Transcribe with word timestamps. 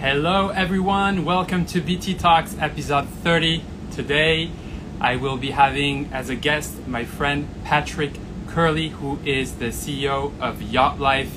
Hello, 0.00 0.48
everyone. 0.48 1.26
Welcome 1.26 1.66
to 1.66 1.80
BT 1.82 2.14
Talks 2.14 2.56
episode 2.58 3.06
30. 3.06 3.62
Today, 3.92 4.50
I 4.98 5.16
will 5.16 5.36
be 5.36 5.50
having 5.50 6.10
as 6.10 6.30
a 6.30 6.34
guest 6.34 6.88
my 6.88 7.04
friend 7.04 7.46
Patrick 7.64 8.12
Curley, 8.46 8.88
who 8.88 9.18
is 9.26 9.56
the 9.56 9.66
CEO 9.66 10.32
of 10.40 10.62
Yacht 10.62 10.98
Life, 10.98 11.36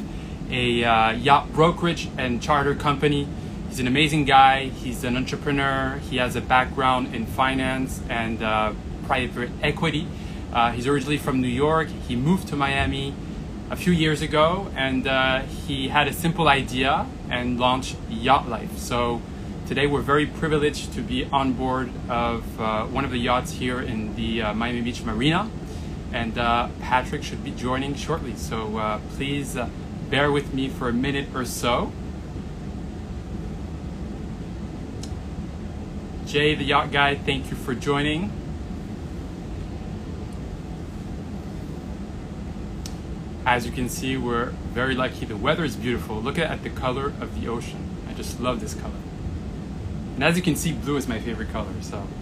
a 0.50 0.82
uh, 0.82 1.12
yacht 1.12 1.52
brokerage 1.52 2.08
and 2.18 2.42
charter 2.42 2.74
company. 2.74 3.28
He's 3.68 3.82
an 3.82 3.88
amazing 3.88 4.24
guy. 4.24 4.70
He's 4.70 5.04
an 5.04 5.18
entrepreneur. 5.18 5.98
He 6.10 6.16
has 6.16 6.38
a 6.38 6.42
background 6.42 7.14
in 7.14 7.26
finance 7.26 8.00
and 8.08 8.42
uh, 8.42 8.72
private 9.06 9.50
equity. 9.62 10.08
Uh, 10.54 10.72
he's 10.72 10.88
originally 10.88 11.18
from 11.18 11.42
New 11.42 11.50
York. 11.50 11.90
He 12.08 12.16
moved 12.16 12.48
to 12.48 12.56
Miami 12.56 13.14
a 13.74 13.76
few 13.76 13.92
years 13.92 14.22
ago, 14.22 14.68
and 14.76 15.08
uh, 15.08 15.40
he 15.66 15.88
had 15.88 16.08
a 16.08 16.14
simple 16.14 16.48
idea 16.48 17.08
and 17.32 17.60
launched 17.60 17.96
Yacht 18.08 18.48
Life. 18.48 18.78
So 18.78 19.20
today 19.66 19.88
we're 19.88 20.02
very 20.02 20.28
privileged 20.28 20.94
to 20.94 21.02
be 21.02 21.26
on 21.26 21.54
board 21.54 21.90
of 22.08 22.62
uh, 22.62 22.86
one 22.86 23.04
of 23.04 23.10
the 23.10 23.18
yachts 23.18 23.54
here 23.54 23.82
in 23.82 24.16
the 24.16 24.44
uh, 24.44 24.54
Miami 24.54 24.82
Beach 24.82 25.02
Marina, 25.02 25.50
and 26.12 26.38
uh, 26.38 26.70
Patrick 26.82 27.24
should 27.24 27.44
be 27.44 27.50
joining 27.50 27.96
shortly. 27.96 28.36
So 28.36 28.78
uh, 28.78 29.00
please 29.16 29.58
uh, 29.58 29.68
bear 30.08 30.32
with 30.32 30.54
me 30.54 30.70
for 30.70 30.90
a 30.90 30.94
minute 30.94 31.30
or 31.34 31.44
so. 31.44 31.92
Jay, 36.28 36.54
the 36.54 36.64
yacht 36.64 36.92
guy, 36.92 37.16
thank 37.16 37.50
you 37.50 37.58
for 37.58 37.74
joining. 37.74 38.43
As 43.46 43.66
you 43.66 43.72
can 43.74 43.90
see, 43.90 44.16
we're 44.16 44.52
very 44.72 44.96
lucky. 44.96 45.26
The 45.26 45.36
weather 45.36 45.66
is 45.66 45.76
beautiful. 45.76 46.22
Look 46.22 46.40
at 46.40 46.64
the 46.64 46.70
color 46.70 47.08
of 47.20 47.40
the 47.40 47.50
ocean. 47.50 47.90
I 48.08 48.14
just 48.14 48.40
love 48.40 48.62
this 48.62 48.74
color. 48.74 48.94
And 50.16 50.24
as 50.24 50.38
you 50.38 50.44
can 50.44 50.56
see, 50.56 50.72
blue 50.72 50.96
is 50.96 51.08
my 51.08 51.20
favorite 51.20 51.52
color, 51.52 51.74
so. 51.82 52.08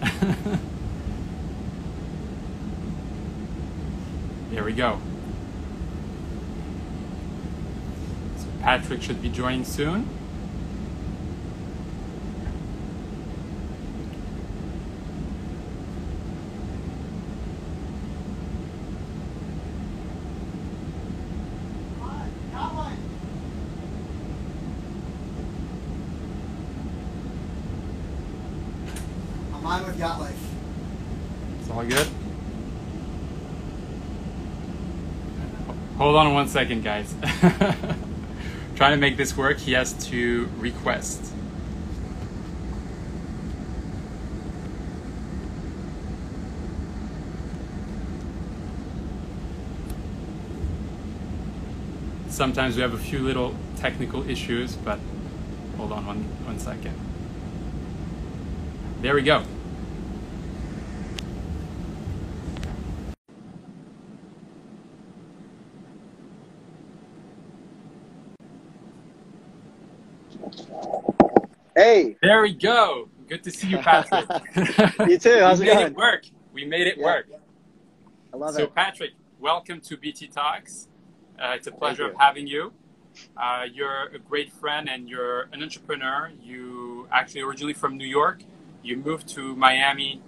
there 4.50 4.64
we 4.64 4.72
go. 4.72 4.98
So 8.38 8.46
Patrick 8.60 9.02
should 9.02 9.22
be 9.22 9.28
joining 9.28 9.64
soon. 9.64 10.08
I'm 29.64 29.86
with 29.86 29.98
Yacht 29.98 30.18
Life. 30.18 30.50
It's 31.60 31.70
all 31.70 31.84
good. 31.84 32.08
Hold 35.98 36.16
on 36.16 36.34
one 36.34 36.48
second, 36.48 36.82
guys. 36.82 37.14
Trying 38.74 38.92
to 38.92 38.96
make 38.96 39.16
this 39.16 39.36
work, 39.36 39.58
he 39.58 39.72
has 39.72 39.92
to 40.08 40.48
request. 40.58 41.32
Sometimes 52.28 52.74
we 52.74 52.82
have 52.82 52.94
a 52.94 52.98
few 52.98 53.20
little 53.20 53.54
technical 53.76 54.28
issues, 54.28 54.74
but 54.74 54.98
hold 55.76 55.92
on 55.92 56.04
one, 56.06 56.22
one 56.44 56.58
second. 56.58 57.11
There 59.02 59.16
we 59.16 59.22
go. 59.22 59.42
Hey, 71.74 72.16
There 72.22 72.42
we 72.42 72.54
go. 72.54 73.10
Good 73.28 73.42
to 73.44 73.50
see 73.50 73.68
you, 73.68 73.78
Patrick. 73.78 74.26
You 75.08 75.18
too. 75.18 75.40
How's 75.40 75.60
we 75.60 75.66
it 75.66 75.74
made 75.74 75.80
going? 75.80 75.92
it 75.92 75.96
work. 75.96 76.24
We 76.52 76.64
made 76.64 76.86
it 76.86 76.98
Yeah. 76.98 77.04
work. 77.06 77.26
I 78.32 78.36
love 78.36 78.54
So, 78.54 78.64
it. 78.64 78.74
Patrick, 78.74 79.12
welcome 79.40 79.80
to 79.80 79.96
BT 79.96 80.28
Talks. 80.28 80.88
Uh, 81.40 81.54
it's 81.56 81.66
a 81.66 81.72
pleasure 81.72 82.06
of 82.06 82.14
having 82.18 82.46
you. 82.46 82.72
Uh, 83.36 83.64
you're 83.72 84.06
a 84.14 84.18
great 84.20 84.52
friend 84.52 84.88
and 84.88 85.08
you're 85.08 85.48
an 85.52 85.62
entrepreneur. 85.62 86.30
You 86.40 87.08
actually 87.10 87.40
originally 87.42 87.74
from 87.74 87.96
New 87.96 88.06
York. 88.06 88.44
You 88.82 88.96
moved 88.96 89.28
to 89.30 89.54
Miami 89.54 90.20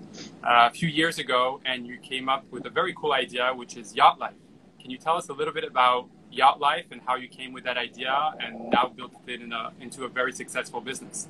uh, 0.44 0.68
a 0.68 0.70
few 0.70 0.88
years 0.88 1.18
ago 1.18 1.60
and 1.64 1.86
you 1.86 1.98
came 1.98 2.28
up 2.28 2.44
with 2.52 2.66
a 2.66 2.70
very 2.70 2.94
cool 2.94 3.12
idea, 3.12 3.52
which 3.52 3.76
is 3.76 3.96
Yacht 3.96 4.20
Life. 4.20 4.34
Can 4.80 4.90
you 4.90 4.98
tell 4.98 5.16
us 5.16 5.28
a 5.28 5.32
little 5.32 5.52
bit 5.52 5.64
about 5.64 6.08
Yacht 6.30 6.60
Life 6.60 6.86
and 6.92 7.00
how 7.04 7.16
you 7.16 7.26
came 7.26 7.52
with 7.52 7.64
that 7.64 7.76
idea 7.76 8.32
and 8.38 8.70
now 8.70 8.92
built 8.94 9.12
it 9.26 9.40
in 9.40 9.52
a, 9.52 9.72
into 9.80 10.04
a 10.04 10.08
very 10.08 10.32
successful 10.32 10.80
business? 10.80 11.26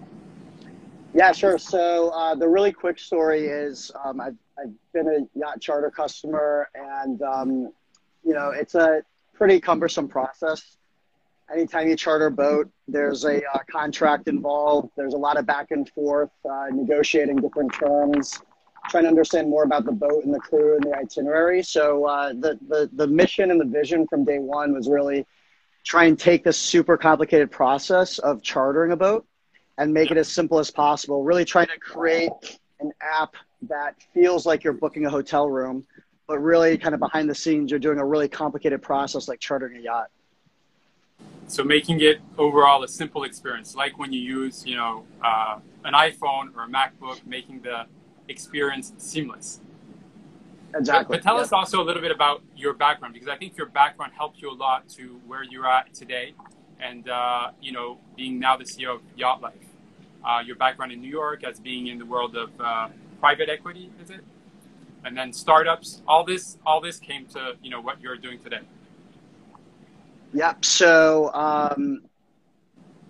Yeah, 1.14 1.32
sure. 1.32 1.58
So 1.58 2.10
uh, 2.10 2.34
the 2.34 2.48
really 2.48 2.72
quick 2.72 2.98
story 2.98 3.46
is 3.46 3.90
um, 4.04 4.20
I've, 4.20 4.36
I've 4.58 4.74
been 4.92 5.08
a 5.08 5.38
yacht 5.38 5.60
charter 5.60 5.90
customer, 5.90 6.68
and 6.74 7.22
um, 7.22 7.72
you 8.24 8.34
know 8.34 8.50
it's 8.50 8.74
a 8.74 9.02
pretty 9.32 9.60
cumbersome 9.60 10.08
process. 10.08 10.76
Anytime 11.52 11.88
you 11.88 11.96
charter 11.96 12.26
a 12.26 12.30
boat, 12.30 12.70
there's 12.88 13.24
a 13.24 13.44
uh, 13.44 13.58
contract 13.70 14.28
involved. 14.28 14.90
There's 14.96 15.14
a 15.14 15.18
lot 15.18 15.38
of 15.38 15.46
back 15.46 15.70
and 15.72 15.88
forth, 15.90 16.30
uh, 16.48 16.66
negotiating 16.72 17.36
different 17.36 17.72
terms, 17.74 18.40
trying 18.88 19.04
to 19.04 19.08
understand 19.08 19.50
more 19.50 19.64
about 19.64 19.84
the 19.84 19.92
boat 19.92 20.24
and 20.24 20.32
the 20.32 20.38
crew 20.38 20.74
and 20.74 20.84
the 20.84 20.96
itinerary. 20.96 21.62
So 21.62 22.06
uh, 22.06 22.28
the, 22.32 22.58
the 22.68 22.90
the 22.94 23.06
mission 23.06 23.50
and 23.50 23.60
the 23.60 23.66
vision 23.66 24.06
from 24.08 24.24
day 24.24 24.38
one 24.38 24.72
was 24.72 24.88
really 24.88 25.26
try 25.84 26.04
and 26.04 26.18
take 26.18 26.44
this 26.44 26.56
super 26.56 26.96
complicated 26.96 27.50
process 27.50 28.18
of 28.18 28.42
chartering 28.42 28.92
a 28.92 28.96
boat 28.96 29.26
and 29.76 29.92
make 29.92 30.10
it 30.10 30.16
as 30.16 30.28
simple 30.28 30.58
as 30.58 30.70
possible. 30.70 31.22
Really 31.24 31.44
trying 31.44 31.66
to 31.66 31.78
create 31.78 32.58
an 32.80 32.90
app 33.02 33.34
that 33.68 33.96
feels 34.14 34.46
like 34.46 34.64
you're 34.64 34.72
booking 34.72 35.04
a 35.04 35.10
hotel 35.10 35.48
room, 35.48 35.86
but 36.26 36.38
really 36.38 36.78
kind 36.78 36.94
of 36.94 37.00
behind 37.00 37.28
the 37.28 37.34
scenes, 37.34 37.70
you're 37.70 37.80
doing 37.80 37.98
a 37.98 38.04
really 38.04 38.28
complicated 38.28 38.80
process 38.80 39.28
like 39.28 39.40
chartering 39.40 39.76
a 39.76 39.80
yacht. 39.80 40.08
So 41.46 41.62
making 41.62 42.00
it 42.00 42.20
overall 42.38 42.82
a 42.82 42.88
simple 42.88 43.22
experience, 43.24 43.76
like 43.76 43.98
when 43.98 44.12
you 44.12 44.20
use, 44.20 44.66
you 44.66 44.76
know, 44.76 45.04
uh, 45.22 45.58
an 45.84 45.92
iPhone 45.92 46.54
or 46.56 46.64
a 46.64 46.68
MacBook, 46.68 47.24
making 47.26 47.60
the 47.60 47.86
experience 48.28 48.92
seamless. 48.98 49.60
Exactly. 50.74 51.16
But, 51.16 51.22
tell 51.22 51.36
Yeah. 51.36 51.42
us 51.42 51.52
also 51.52 51.80
a 51.80 51.84
little 51.84 52.02
bit 52.02 52.10
about 52.10 52.42
your 52.56 52.72
background, 52.72 53.14
because 53.14 53.28
I 53.28 53.36
think 53.36 53.56
your 53.56 53.66
background 53.66 54.12
helped 54.16 54.42
you 54.42 54.50
a 54.50 54.58
lot 54.66 54.88
to 54.96 55.20
where 55.26 55.44
you're 55.44 55.68
at 55.68 55.94
today, 55.94 56.34
and 56.80 57.08
uh, 57.08 57.50
you 57.60 57.70
know, 57.70 57.98
being 58.16 58.40
now 58.40 58.56
the 58.56 58.64
CEO 58.64 58.96
of 58.96 59.02
Yacht 59.16 59.40
Life. 59.40 59.54
Uh, 60.24 60.42
your 60.44 60.56
background 60.56 60.90
in 60.90 61.00
New 61.00 61.10
York 61.10 61.44
as 61.44 61.60
being 61.60 61.86
in 61.86 61.98
the 61.98 62.06
world 62.06 62.34
of 62.34 62.50
uh, 62.58 62.88
private 63.20 63.48
equity, 63.50 63.92
is 64.02 64.10
it? 64.10 64.24
And 65.04 65.16
then 65.16 65.32
startups. 65.34 66.00
All 66.08 66.24
this, 66.24 66.56
all 66.64 66.80
this 66.80 66.98
came 66.98 67.26
to 67.26 67.56
you 67.62 67.70
know 67.70 67.80
what 67.80 68.00
you're 68.00 68.16
doing 68.16 68.40
today. 68.40 68.62
Yep. 70.34 70.64
So, 70.64 71.32
um, 71.32 72.02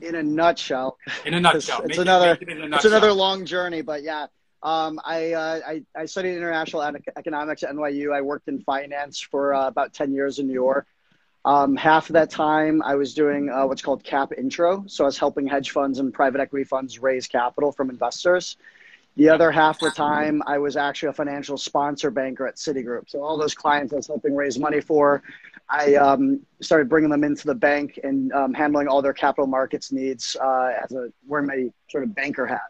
in 0.00 0.16
a 0.16 0.22
nutshell, 0.22 0.98
In 1.24 1.34
a 1.34 1.40
nutshell, 1.40 1.82
it's 1.84 1.98
another 1.98 2.36
it 2.40 2.48
in 2.48 2.72
a 2.72 2.76
it's 2.76 2.84
another 2.84 3.12
long 3.12 3.44
journey, 3.44 3.82
but 3.82 4.02
yeah. 4.02 4.26
Um, 4.62 4.98
I, 5.04 5.32
uh, 5.32 5.60
I 5.66 5.82
I 5.94 6.06
studied 6.06 6.36
international 6.36 6.82
economics 7.16 7.62
at 7.62 7.70
NYU. 7.70 8.14
I 8.14 8.22
worked 8.22 8.48
in 8.48 8.62
finance 8.62 9.20
for 9.20 9.54
uh, 9.54 9.66
about 9.66 9.92
ten 9.92 10.12
years 10.12 10.38
in 10.38 10.46
New 10.46 10.54
York. 10.54 10.86
Um, 11.44 11.76
half 11.76 12.08
of 12.08 12.14
that 12.14 12.30
time, 12.30 12.80
I 12.82 12.94
was 12.94 13.12
doing 13.12 13.50
uh, 13.50 13.66
what's 13.66 13.82
called 13.82 14.02
cap 14.02 14.32
intro. 14.36 14.84
So 14.86 15.04
I 15.04 15.06
was 15.06 15.18
helping 15.18 15.46
hedge 15.46 15.70
funds 15.70 15.98
and 15.98 16.12
private 16.12 16.40
equity 16.40 16.64
funds 16.64 16.98
raise 16.98 17.26
capital 17.26 17.72
from 17.72 17.90
investors. 17.90 18.56
The 19.16 19.28
other 19.28 19.50
half 19.50 19.76
of 19.82 19.90
the 19.90 19.94
time, 19.94 20.42
I 20.46 20.58
was 20.58 20.76
actually 20.76 21.10
a 21.10 21.12
financial 21.12 21.56
sponsor 21.56 22.10
banker 22.10 22.48
at 22.48 22.56
Citigroup. 22.56 23.08
So 23.08 23.22
all 23.22 23.36
those 23.36 23.54
clients 23.54 23.92
I 23.92 23.96
was 23.96 24.06
helping 24.06 24.34
raise 24.34 24.58
money 24.58 24.80
for, 24.80 25.22
I 25.68 25.94
um, 25.94 26.40
started 26.60 26.88
bringing 26.88 27.10
them 27.10 27.24
into 27.24 27.46
the 27.46 27.54
bank 27.54 27.98
and 28.04 28.32
um, 28.32 28.52
handling 28.52 28.86
all 28.88 29.00
their 29.00 29.14
capital 29.14 29.46
markets 29.46 29.92
needs 29.92 30.36
uh, 30.40 30.72
as 30.82 30.92
a 30.92 31.10
wearing 31.26 31.46
my 31.46 31.70
sort 31.88 32.04
of 32.04 32.14
banker 32.14 32.46
hat. 32.46 32.60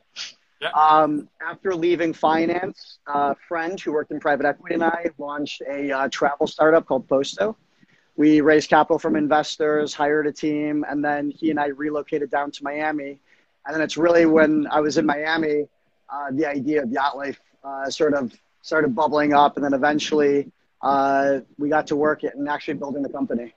Yeah. 0.60 0.70
Um, 0.70 1.28
after 1.46 1.74
leaving 1.74 2.12
finance, 2.12 2.98
a 3.06 3.34
friend 3.48 3.78
who 3.78 3.92
worked 3.92 4.12
in 4.12 4.20
private 4.20 4.46
equity 4.46 4.74
and 4.74 4.84
I 4.84 5.10
launched 5.18 5.62
a 5.68 5.90
uh, 5.90 6.08
travel 6.08 6.46
startup 6.46 6.86
called 6.86 7.08
Posto. 7.08 7.56
We 8.16 8.40
raised 8.40 8.70
capital 8.70 8.98
from 8.98 9.16
investors, 9.16 9.92
hired 9.92 10.28
a 10.28 10.32
team, 10.32 10.84
and 10.88 11.04
then 11.04 11.30
he 11.30 11.50
and 11.50 11.58
I 11.58 11.66
relocated 11.66 12.30
down 12.30 12.52
to 12.52 12.62
Miami. 12.62 13.18
And 13.66 13.74
then 13.74 13.82
it's 13.82 13.96
really 13.96 14.24
when 14.24 14.68
I 14.70 14.80
was 14.80 14.98
in 14.98 15.04
Miami, 15.04 15.66
uh, 16.08 16.30
the 16.30 16.46
idea 16.46 16.82
of 16.84 16.90
yacht 16.90 17.16
life 17.16 17.40
uh, 17.64 17.90
sort 17.90 18.14
of 18.14 18.32
started 18.62 18.94
bubbling 18.94 19.34
up, 19.34 19.56
and 19.56 19.64
then 19.64 19.74
eventually 19.74 20.52
uh, 20.84 21.40
we 21.58 21.68
got 21.68 21.86
to 21.86 21.96
work 21.96 22.22
and 22.22 22.48
actually 22.48 22.74
building 22.74 23.02
the 23.02 23.08
company. 23.08 23.54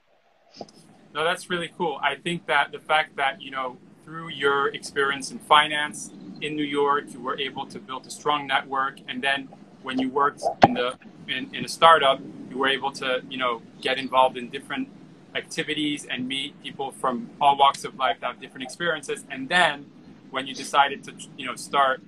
No, 1.14 1.24
that's 1.24 1.50
really 1.50 1.70
cool. 1.76 2.00
I 2.02 2.14
think 2.14 2.46
that 2.46 2.72
the 2.72 2.78
fact 2.78 3.16
that 3.16 3.42
you 3.42 3.50
know 3.50 3.76
through 4.04 4.30
your 4.30 4.68
experience 4.68 5.30
in 5.30 5.38
finance 5.38 6.10
in 6.40 6.56
New 6.56 6.64
York, 6.64 7.04
you 7.12 7.20
were 7.20 7.38
able 7.38 7.66
to 7.66 7.78
build 7.78 8.06
a 8.06 8.10
strong 8.10 8.46
network, 8.46 9.00
and 9.08 9.22
then 9.22 9.48
when 9.82 9.98
you 9.98 10.08
worked 10.08 10.42
in 10.66 10.74
the 10.74 10.98
in, 11.28 11.54
in 11.54 11.64
a 11.64 11.68
startup, 11.68 12.18
you 12.50 12.56
were 12.56 12.68
able 12.68 12.92
to 12.92 13.22
you 13.28 13.36
know 13.36 13.60
get 13.82 13.98
involved 13.98 14.38
in 14.38 14.48
different 14.48 14.88
activities 15.34 16.06
and 16.10 16.26
meet 16.26 16.60
people 16.62 16.90
from 16.90 17.28
all 17.40 17.58
walks 17.58 17.84
of 17.84 17.94
life 17.96 18.16
that 18.20 18.26
have 18.28 18.40
different 18.40 18.64
experiences, 18.64 19.24
and 19.30 19.50
then 19.50 19.86
when 20.30 20.46
you 20.46 20.54
decided 20.54 21.04
to 21.04 21.12
you 21.36 21.44
know 21.44 21.56
start 21.56 22.00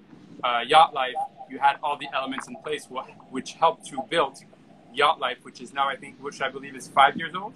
uh, 0.42 0.60
Yacht 0.66 0.94
Life, 0.94 1.20
you 1.50 1.58
had 1.58 1.76
all 1.82 1.98
the 1.98 2.08
elements 2.14 2.48
in 2.48 2.56
place 2.56 2.88
which 3.30 3.52
helped 3.54 3.90
you 3.90 4.02
build 4.08 4.38
Yacht 4.94 5.20
Life, 5.20 5.38
which 5.42 5.60
is 5.60 5.72
now 5.72 5.88
I 5.88 5.96
think 5.96 6.16
which 6.20 6.40
I 6.40 6.50
believe 6.50 6.74
is 6.76 6.88
five 6.88 7.16
years 7.16 7.34
old. 7.34 7.52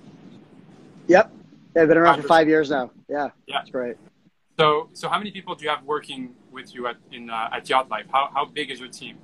Yep, 1.08 1.32
they've 1.74 1.88
been 1.88 1.98
around 1.98 2.22
for 2.22 2.28
five 2.28 2.48
years 2.48 2.70
now. 2.70 2.90
Yeah, 3.08 3.30
yeah, 3.46 3.58
that's 3.58 3.70
great. 3.70 3.96
So, 4.58 4.88
so 4.92 5.08
how 5.08 5.18
many 5.18 5.32
people 5.32 5.54
do 5.54 5.64
you 5.64 5.70
have 5.70 5.82
working 5.82 6.34
with 6.52 6.74
you 6.74 6.86
at 6.86 6.96
in 7.12 7.30
uh, 7.30 7.48
at 7.52 7.68
Yacht 7.68 7.88
Life? 7.90 8.06
How 8.10 8.30
how 8.32 8.44
big 8.44 8.70
is 8.70 8.80
your 8.80 8.88
team? 8.88 9.18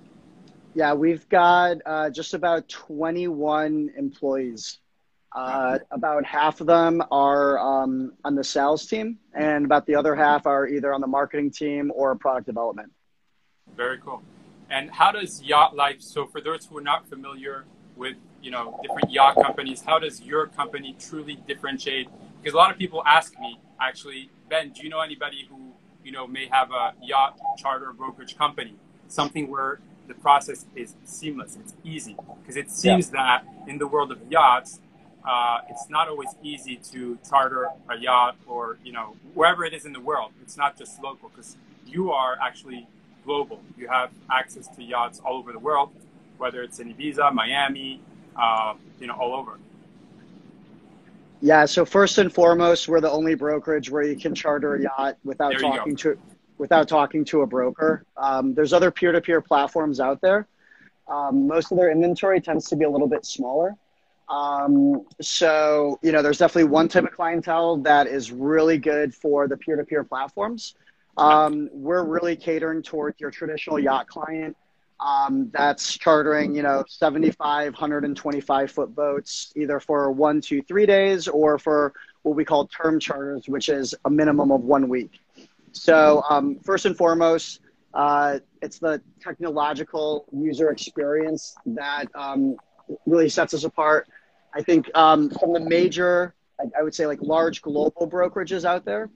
Yeah, 0.75 0.95
we've 0.95 1.29
got 1.29 1.79
uh, 1.85 2.11
just 2.11 2.35
about 2.35 2.69
21 2.69 3.91
employees. 3.97 4.79
Uh, 5.35 5.79
about 5.91 6.25
half 6.25 6.61
of 6.61 6.67
them 6.67 7.03
are 7.11 7.59
um, 7.59 8.13
on 8.25 8.35
the 8.35 8.43
sales 8.43 8.87
team, 8.87 9.19
and 9.33 9.65
about 9.65 9.87
the 9.87 9.95
other 9.95 10.15
half 10.15 10.47
are 10.47 10.67
either 10.67 10.93
on 10.93 11.01
the 11.01 11.07
marketing 11.07 11.51
team 11.51 11.93
or 11.95 12.15
product 12.17 12.47
development. 12.47 12.93
Very 13.77 13.99
cool. 13.99 14.23
And 14.71 14.91
how 14.91 15.13
does 15.13 15.43
Yacht 15.43 15.77
Life? 15.77 16.01
So, 16.01 16.27
for 16.27 16.41
those 16.41 16.67
who 16.67 16.79
are 16.79 16.83
not 16.83 17.09
familiar 17.09 17.65
with 18.01 18.17
you 18.43 18.51
know 18.51 18.81
different 18.83 19.11
yacht 19.13 19.37
companies, 19.37 19.83
how 19.83 19.99
does 20.01 20.21
your 20.23 20.47
company 20.47 20.97
truly 20.99 21.39
differentiate? 21.47 22.09
Because 22.41 22.55
a 22.55 22.57
lot 22.57 22.73
of 22.73 22.79
people 22.79 23.03
ask 23.07 23.39
me, 23.39 23.61
actually, 23.79 24.31
Ben, 24.49 24.71
do 24.71 24.83
you 24.83 24.89
know 24.89 25.01
anybody 25.01 25.47
who 25.49 25.59
you 26.03 26.11
know 26.11 26.27
may 26.27 26.47
have 26.47 26.73
a 26.73 26.95
yacht 27.03 27.39
charter 27.59 27.93
brokerage 27.93 28.37
company, 28.37 28.75
something 29.07 29.49
where 29.49 29.79
the 30.09 30.15
process 30.15 30.65
is 30.75 30.95
seamless, 31.05 31.57
it's 31.61 31.75
easy? 31.85 32.17
Because 32.41 32.57
it 32.57 32.71
seems 32.71 33.13
yeah. 33.13 33.21
that 33.21 33.69
in 33.69 33.77
the 33.79 33.87
world 33.87 34.11
of 34.11 34.19
yachts, 34.31 34.81
uh, 35.25 35.59
it's 35.69 35.89
not 35.91 36.09
always 36.09 36.31
easy 36.43 36.77
to 36.93 37.19
charter 37.29 37.69
a 37.91 37.97
yacht 37.99 38.37
or 38.49 38.79
you 38.83 38.93
know 38.93 39.15
wherever 39.35 39.63
it 39.65 39.75
is 39.75 39.85
in 39.85 39.93
the 39.93 40.01
world. 40.01 40.33
It's 40.43 40.57
not 40.57 40.79
just 40.79 41.03
local 41.03 41.29
because 41.29 41.59
you 41.87 42.11
are 42.13 42.39
actually 42.43 42.89
global. 43.27 43.61
You 43.77 43.89
have 43.89 44.11
access 44.31 44.67
to 44.77 44.83
yachts 44.83 45.21
all 45.23 45.37
over 45.37 45.53
the 45.53 45.59
world, 45.59 45.91
whether 46.41 46.63
it's 46.63 46.81
in 46.81 46.93
Ibiza, 46.95 47.33
Miami, 47.35 48.01
uh, 48.35 48.75
you 48.99 49.07
know, 49.07 49.15
all 49.15 49.35
over. 49.35 49.59
Yeah. 51.43 51.67
So 51.67 51.85
first 51.85 52.19
and 52.19 52.33
foremost, 52.33 52.89
we're 52.89 53.01
the 53.01 53.11
only 53.11 53.35
brokerage 53.35 53.91
where 53.91 54.03
you 54.03 54.17
can 54.17 54.35
charter 54.35 54.75
a 54.75 54.83
yacht 54.83 55.19
without 55.25 55.59
talking 55.59 55.97
to 55.97 56.19
without 56.59 56.89
talking 56.89 57.25
to 57.27 57.41
a 57.43 57.47
broker. 57.47 58.05
Um, 58.19 58.53
there's 58.53 58.75
other 58.75 58.91
peer-to-peer 58.91 59.41
platforms 59.41 59.99
out 59.99 60.21
there. 60.21 60.47
Um, 61.09 61.47
most 61.47 61.73
of 61.73 61.79
their 61.79 61.91
inventory 61.91 62.41
tends 62.41 62.69
to 62.69 62.77
be 62.77 62.85
a 62.85 62.91
little 62.91 63.09
bit 63.09 63.25
smaller. 63.25 63.77
Um, 64.29 65.07
so, 65.23 65.99
you 66.03 66.13
know, 66.13 66.21
there's 66.21 66.37
definitely 66.37 66.71
one 66.71 66.87
type 66.89 67.05
of 67.05 67.13
clientele 67.13 67.79
that 67.79 68.07
is 68.07 68.31
really 68.31 68.77
good 68.77 69.15
for 69.15 69.49
the 69.49 69.57
peer-to-peer 69.57 70.05
platforms. 70.05 70.75
Um, 71.17 71.71
we're 71.73 72.05
really 72.05 72.37
catering 72.37 72.83
towards 72.83 73.19
your 73.21 73.31
traditional 73.31 73.79
yacht 73.79 74.07
client 74.07 74.57
um, 75.05 75.51
that's 75.53 75.97
chartering, 75.97 76.55
you 76.55 76.63
know, 76.63 76.85
75, 76.89 77.73
125 77.73 78.71
foot 78.71 78.95
boats, 78.95 79.53
either 79.57 79.81
for 79.81 80.13
one, 80.13 80.41
two, 80.41 80.63
three 80.63 80.87
days 80.87 81.29
or 81.29 81.59
for 81.59 81.93
what 82.23 82.37
we 82.37 82.45
call 82.45 82.67
term 82.67 83.01
charters, 83.01 83.49
which 83.49 83.69
is 83.69 83.95
a 84.05 84.11
minimum 84.11 84.51
of 84.51 84.63
one 84.63 84.89
week. 84.89 85.21
So, 85.73 86.23
um, 86.29 86.59
first 86.61 86.85
and 86.85 86.97
foremost, 86.97 87.61
uh, 87.95 88.39
it's 88.61 88.79
the 88.79 89.01
technological 89.21 90.27
user 90.33 90.71
experience 90.71 91.55
that 91.67 92.07
um, 92.15 92.57
really 93.07 93.29
sets 93.29 93.55
us 93.55 93.65
apart. 93.65 94.09
I 94.55 94.63
think 94.63 94.91
um, 94.97 95.31
from 95.31 95.53
the 95.53 95.61
major, 95.61 96.35
I, 96.61 96.81
I 96.81 96.83
would 96.83 96.95
say 96.95 97.07
like 97.07 97.21
large 97.23 97.63
global 97.63 98.09
brokerages 98.09 98.65
out 98.65 98.85
there, 98.85 99.09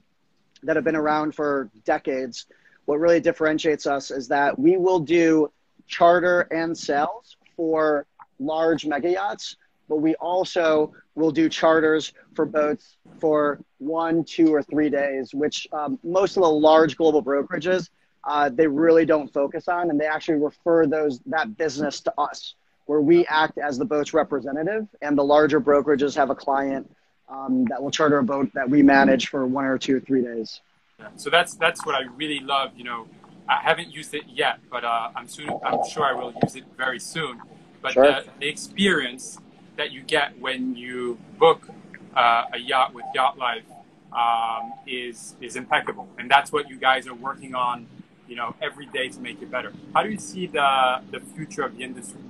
that 0.63 0.75
have 0.75 0.85
been 0.85 0.95
around 0.95 1.35
for 1.35 1.69
decades, 1.83 2.47
what 2.85 2.99
really 2.99 3.19
differentiates 3.19 3.87
us 3.87 4.11
is 4.11 4.27
that 4.27 4.57
we 4.57 4.77
will 4.77 4.99
do 4.99 5.51
charter 5.87 6.41
and 6.51 6.77
sales 6.77 7.37
for 7.55 8.05
large 8.39 8.85
mega 8.85 9.11
yachts, 9.11 9.57
but 9.87 9.97
we 9.97 10.15
also 10.15 10.93
will 11.15 11.31
do 11.31 11.47
charters 11.47 12.13
for 12.33 12.45
boats 12.45 12.97
for 13.19 13.59
one, 13.77 14.23
two, 14.23 14.53
or 14.53 14.61
three 14.61 14.89
days, 14.89 15.33
which 15.33 15.67
um, 15.71 15.97
most 16.03 16.37
of 16.37 16.43
the 16.43 16.49
large 16.49 16.97
global 16.97 17.23
brokerages 17.23 17.89
uh, 18.25 18.49
they 18.49 18.67
really 18.67 19.05
don't 19.05 19.31
focus 19.31 19.67
on, 19.67 19.89
and 19.89 19.99
they 19.99 20.07
actually 20.07 20.39
refer 20.39 20.87
those 20.87 21.19
that 21.27 21.57
business 21.57 22.01
to 22.01 22.13
us, 22.17 22.55
where 22.87 23.01
we 23.01 23.25
act 23.27 23.57
as 23.57 23.77
the 23.77 23.85
boat's 23.85 24.13
representative, 24.13 24.87
and 25.01 25.17
the 25.17 25.23
larger 25.23 25.61
brokerages 25.61 26.15
have 26.15 26.31
a 26.31 26.35
client 26.35 26.89
um, 27.29 27.65
that 27.65 27.81
will 27.81 27.91
charter 27.91 28.17
a 28.17 28.23
boat 28.23 28.49
that 28.53 28.67
we 28.67 28.81
manage 28.81 29.27
for 29.27 29.45
one 29.45 29.65
or 29.65 29.77
two 29.77 29.97
or 29.97 29.99
three 29.99 30.23
days. 30.23 30.61
Yeah. 30.99 31.09
So 31.17 31.29
that's 31.29 31.53
that's 31.55 31.85
what 31.85 31.93
I 31.95 32.03
really 32.15 32.39
love. 32.39 32.71
You 32.75 32.85
know, 32.85 33.07
I 33.47 33.61
haven't 33.61 33.93
used 33.93 34.13
it 34.13 34.23
yet, 34.27 34.59
but 34.69 34.83
uh, 34.83 35.09
I'm 35.15 35.27
soon. 35.27 35.49
I'm 35.63 35.87
sure 35.87 36.03
I 36.03 36.13
will 36.13 36.33
use 36.43 36.55
it 36.55 36.63
very 36.77 36.99
soon. 36.99 37.41
But 37.81 37.93
sure. 37.93 38.05
the, 38.05 38.25
the, 38.39 38.47
experience 38.47 39.37
that 39.77 39.91
you 39.91 40.01
get 40.01 40.39
when 40.39 40.75
you 40.75 41.19
book 41.37 41.67
uh, 42.15 42.45
a 42.53 42.57
yacht 42.57 42.93
with 42.93 43.05
Yacht 43.13 43.37
Life 43.37 43.65
um, 44.11 44.73
is 44.87 45.35
is 45.41 45.55
impeccable, 45.55 46.07
and 46.17 46.29
that's 46.29 46.51
what 46.51 46.69
you 46.69 46.77
guys 46.77 47.07
are 47.07 47.13
working 47.13 47.53
on. 47.53 47.87
You 48.27 48.35
know, 48.35 48.55
every 48.59 48.87
day 48.87 49.09
to 49.09 49.19
make 49.19 49.41
it 49.43 49.51
better. 49.51 49.71
How 49.93 50.01
do 50.01 50.09
you 50.09 50.17
see 50.17 50.47
the 50.47 51.01
the 51.11 51.19
future 51.19 51.63
of 51.63 51.77
the 51.77 51.83
industry? 51.83 52.21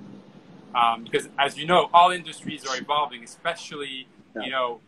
Um, 0.73 1.05
because 1.05 1.29
as 1.39 1.57
you 1.57 1.65
know, 1.65 1.89
all 1.93 2.11
industries 2.11 2.65
are 2.65 2.75
evolving, 2.75 3.23
especially 3.23 4.07
yeah. 4.35 4.43
you 4.43 4.51
know, 4.51 4.81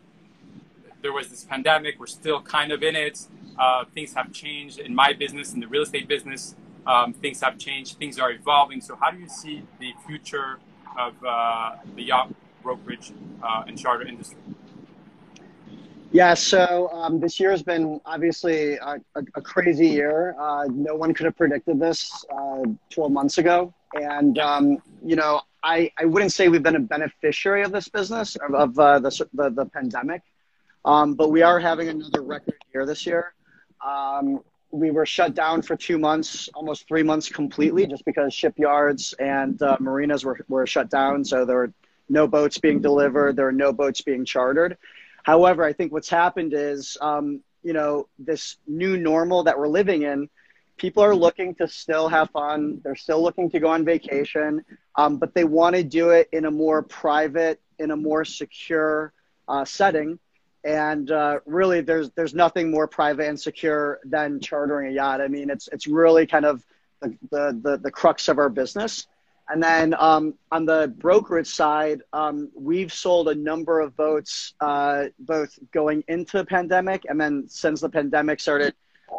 there 1.02 1.14
was 1.14 1.30
this 1.30 1.44
pandemic. 1.44 2.00
We're 2.00 2.08
still 2.08 2.42
kind 2.42 2.72
of 2.72 2.84
in 2.84 2.96
it. 2.96 3.28
Uh, 3.58 3.86
things 3.94 4.14
have 4.14 4.32
changed 4.32 4.80
in 4.80 4.94
my 4.94 5.14
business, 5.14 5.54
in 5.54 5.60
the 5.60 5.68
real 5.68 5.84
estate 5.84 6.08
business. 6.08 6.56
Um, 6.86 7.14
things 7.14 7.42
have 7.42 7.58
changed. 7.58 7.98
Things 7.98 8.20
are 8.20 8.32
evolving. 8.32 8.82
So, 8.82 8.96
how 8.96 9.12
do 9.12 9.20
you 9.20 9.30
see 9.30 9.64
the 9.80 9.94
future 10.06 10.60
of 10.98 11.14
uh, 11.24 11.76
the 11.96 12.04
yacht 12.04 12.34
brokerage 12.64 13.12
uh, 13.44 13.64
and 13.68 13.78
charter 13.78 14.08
industry? 14.08 14.40
Yeah, 16.12 16.36
so 16.36 16.90
um, 16.94 17.20
this 17.20 17.38
year 17.40 17.52
has 17.52 17.62
been 17.62 18.00
obviously 18.06 18.76
a, 18.76 18.96
a, 19.16 19.22
a 19.36 19.42
crazy 19.42 19.88
year. 19.88 20.36
Uh, 20.40 20.66
no 20.72 20.96
one 20.96 21.14
could 21.14 21.26
have 21.26 21.36
predicted 21.36 21.80
this 21.80 22.26
uh, 22.34 22.64
12 22.92 23.12
months 23.12 23.38
ago. 23.38 23.74
And, 23.94 24.40
um, 24.40 24.78
you 25.04 25.18
know, 25.18 25.42
I, 25.64 25.92
I 25.98 26.06
wouldn't 26.06 26.32
say 26.32 26.48
we've 26.48 26.64
been 26.64 26.78
a 26.78 26.80
beneficiary 26.80 27.64
of 27.64 27.74
this 27.74 27.90
business, 27.90 28.38
of, 28.38 28.56
of 28.56 28.80
uh, 28.80 29.00
the, 29.00 29.28
the, 29.34 29.50
the, 29.50 29.66
pandemic, 29.66 30.22
um, 30.88 31.14
but 31.14 31.30
we 31.30 31.42
are 31.42 31.60
having 31.60 31.90
another 31.90 32.22
record 32.22 32.56
year 32.74 32.86
this 32.86 33.06
year. 33.06 33.34
Um, 33.86 34.40
we 34.72 34.92
were 34.92 35.06
shut 35.06 35.36
down 35.36 35.62
for 35.62 35.76
two 35.76 35.98
months, 35.98 36.50
almost 36.54 36.88
three 36.88 37.04
months 37.04 37.30
completely, 37.30 37.86
just 37.88 38.06
because 38.06 38.34
shipyards 38.34 39.14
and 39.20 39.62
uh, 39.62 39.78
marinas 39.80 40.26
were, 40.26 40.40
were 40.48 40.66
shut 40.66 40.90
down. 40.90 41.24
So 41.24 41.46
there 41.46 41.58
were 41.58 41.74
no 42.10 42.28
boats 42.28 42.58
being 42.58 42.82
delivered, 42.82 43.36
there 43.36 43.46
were 43.46 43.52
no 43.52 43.74
boats 43.74 44.02
being 44.02 44.26
chartered. 44.26 44.78
However, 45.24 45.64
I 45.64 45.74
think 45.74 45.92
what's 45.92 46.10
happened 46.10 46.54
is, 46.56 46.98
um, 47.02 47.42
you 47.64 47.74
know, 47.74 48.08
this 48.18 48.58
new 48.66 48.98
normal 48.98 49.44
that 49.44 49.58
we're 49.60 49.68
living 49.68 50.04
in 50.04 50.30
people 50.78 51.04
are 51.04 51.16
looking 51.16 51.56
to 51.56 51.68
still 51.68 52.08
have 52.08 52.30
fun. 52.30 52.80
They're 52.84 52.96
still 52.96 53.22
looking 53.22 53.50
to 53.52 53.60
go 53.60 53.68
on 53.68 53.84
vacation, 53.84 54.64
um, 54.96 55.18
but 55.18 55.34
they 55.34 55.44
want 55.44 55.76
to 55.76 55.84
do 55.84 56.12
it 56.12 56.30
in 56.32 56.46
a 56.46 56.52
more 56.52 56.84
private, 56.84 57.60
in 57.80 57.92
a 57.92 57.98
more 57.98 58.24
secure 58.24 59.12
uh, 59.48 59.66
setting. 59.66 60.20
And 60.68 61.10
uh, 61.10 61.40
really, 61.46 61.82
there's 61.82 62.12
there's 62.12 62.34
nothing 62.34 62.70
more 62.70 62.88
private 62.88 63.28
and 63.28 63.40
secure 63.40 64.00
than 64.04 64.40
chartering 64.42 64.92
a 64.92 64.92
yacht. 64.92 65.22
I 65.22 65.28
mean, 65.30 65.50
it's 65.50 65.70
it's 65.72 65.88
really 65.88 66.28
kind 66.28 66.46
of 66.46 66.64
the 67.02 67.18
the 67.32 67.60
the, 67.64 67.78
the 67.78 67.92
crux 67.92 68.28
of 68.28 68.38
our 68.38 68.50
business. 68.50 69.08
And 69.50 69.64
then 69.64 69.96
um, 69.98 70.34
on 70.52 70.66
the 70.66 70.94
brokerage 70.98 71.48
side, 71.48 72.02
um, 72.12 72.52
we've 72.54 72.92
sold 72.92 73.30
a 73.30 73.36
number 73.36 73.80
of 73.80 73.96
boats, 73.96 74.54
uh, 74.60 75.06
both 75.20 75.58
going 75.72 76.04
into 76.10 76.38
the 76.38 76.46
pandemic 76.46 77.06
and 77.08 77.20
then 77.20 77.46
since 77.48 77.80
the 77.80 77.88
pandemic 77.90 78.42
started 78.42 78.76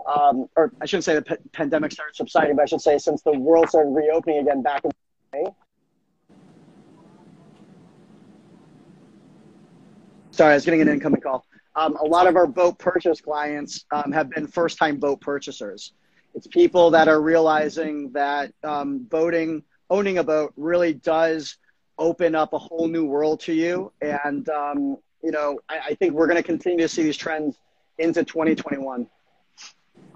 um, 0.07 0.49
or 0.57 0.73
I 0.81 0.87
shouldn't 0.87 1.05
say 1.05 1.15
the 1.15 1.23
p- 1.23 1.37
pandemic 1.53 1.93
started 1.93 2.17
subsiding, 2.17 2.57
but 2.57 2.63
I 2.63 2.67
should 2.67 2.81
say 2.81 2.99
since 2.99 3.23
the 3.23 3.33
world 3.33 3.69
started 3.69 3.91
reopening 3.91 4.41
again 4.41 4.63
back 4.63 4.85
in 4.85 4.91
May. 5.33 5.45
Sorry, 10.39 10.53
I 10.53 10.55
was 10.55 10.65
getting 10.65 10.83
an 10.83 10.89
incoming 10.89 11.21
call. 11.21 11.45
Um, 11.75 11.97
a 11.97 12.05
lot 12.05 12.29
of 12.29 12.37
our 12.37 12.47
boat 12.47 12.79
purchase 12.79 13.21
clients 13.21 13.85
um, 13.91 14.13
have 14.13 14.31
been 14.31 14.47
first 14.47 14.79
time 14.79 14.97
boat 14.97 15.21
purchasers. 15.21 15.95
It's 16.33 16.47
people 16.47 16.93
that 16.93 17.09
are 17.09 17.21
realizing 17.21 18.13
that 18.13 18.53
um, 18.63 19.01
boating, 19.01 19.65
owning 19.91 20.19
a 20.19 20.23
boat 20.23 20.53
really 20.57 20.95
does 20.95 21.59
open 21.99 22.37
up 22.37 22.53
a 22.53 22.59
whole 22.59 22.87
new 22.87 23.05
world 23.05 23.41
to 23.41 23.53
you. 23.53 23.93
And, 24.01 24.49
um, 24.49 24.99
you 25.25 25.33
know, 25.33 25.59
I, 25.69 25.79
I 25.87 25.95
think 25.95 26.13
we're 26.13 26.29
going 26.29 26.37
to 26.37 26.45
continue 26.45 26.83
to 26.83 26.89
see 26.89 27.03
these 27.03 27.17
trends 27.17 27.57
into 27.99 28.23
2021. 28.23 29.09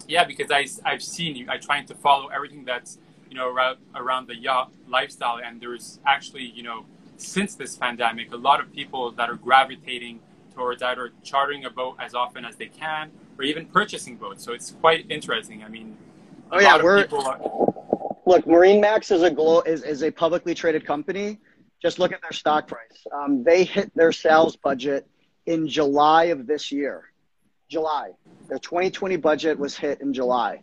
Yeah, 0.06 0.22
because 0.22 0.52
I 0.52 0.68
I've 0.88 1.02
seen 1.02 1.34
you. 1.34 1.48
I 1.50 1.56
trying 1.56 1.86
to 1.86 1.96
follow 1.96 2.28
everything 2.28 2.64
that's 2.64 2.96
you 3.28 3.34
know 3.34 3.48
around 3.48 3.78
around 3.96 4.28
the 4.28 4.36
yacht 4.36 4.72
lifestyle, 4.86 5.40
and 5.44 5.60
there's 5.60 5.98
actually 6.06 6.44
you 6.44 6.62
know 6.62 6.86
since 7.22 7.54
this 7.54 7.76
pandemic, 7.76 8.32
a 8.32 8.36
lot 8.36 8.60
of 8.60 8.72
people 8.72 9.10
that 9.12 9.30
are 9.30 9.36
gravitating 9.36 10.20
towards 10.54 10.82
either 10.82 11.12
chartering 11.22 11.64
a 11.64 11.70
boat 11.70 11.96
as 11.98 12.14
often 12.14 12.44
as 12.44 12.56
they 12.56 12.66
can 12.66 13.10
or 13.38 13.44
even 13.44 13.66
purchasing 13.66 14.16
boats. 14.16 14.44
So 14.44 14.52
it's 14.52 14.72
quite 14.80 15.06
interesting. 15.10 15.64
I 15.64 15.68
mean, 15.68 15.96
oh 16.50 16.60
yeah, 16.60 16.82
we're 16.82 17.06
are... 17.06 17.38
look. 18.26 18.44
MarineMax 18.44 19.10
is 19.12 19.22
a 19.22 19.30
glo- 19.30 19.62
is 19.62 19.82
is 19.82 20.02
a 20.02 20.10
publicly 20.10 20.54
traded 20.54 20.86
company. 20.86 21.38
Just 21.80 21.98
look 21.98 22.12
at 22.12 22.22
their 22.22 22.32
stock 22.32 22.68
price. 22.68 23.06
Um, 23.12 23.42
they 23.42 23.64
hit 23.64 23.90
their 23.96 24.12
sales 24.12 24.56
budget 24.56 25.06
in 25.46 25.66
July 25.66 26.24
of 26.24 26.46
this 26.46 26.70
year. 26.70 27.12
July. 27.68 28.10
Their 28.48 28.58
2020 28.58 29.16
budget 29.16 29.58
was 29.58 29.76
hit 29.76 30.00
in 30.00 30.12
July. 30.12 30.62